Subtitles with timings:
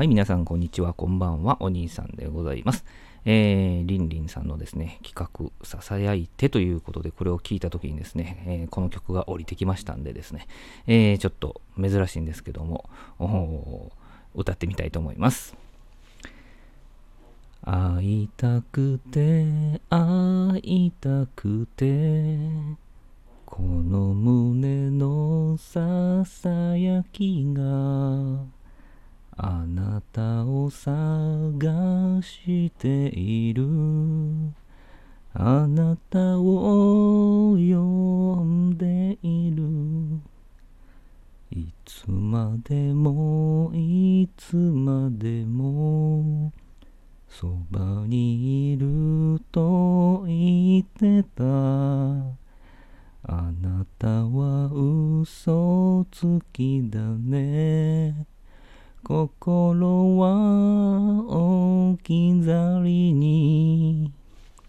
[0.00, 0.94] はい、皆さん、こんにちは。
[0.94, 1.58] こんばんは。
[1.60, 2.86] お兄さんでございます。
[3.26, 10.46] えー、りんりんさんのですね、企画、ささやいてということで、これを聞いたときにですね、えー、この曲が降りてきましたんでですね、
[10.86, 12.88] えー、ちょっと珍しいんですけども、
[14.34, 15.54] 歌ってみたいと思います。
[17.60, 22.38] 会いたくて、会いたくて、
[23.44, 28.59] この胸のささやきが、
[29.42, 30.92] あなたを探
[32.22, 33.64] している。
[35.32, 40.20] あなたを呼んでいる。
[41.58, 46.52] いつまでもいつまでも
[47.26, 51.44] そばにいると言ってた。
[53.22, 58.26] あなたは嘘つきだね。
[59.02, 60.28] 心は
[61.28, 64.19] 置き去りに。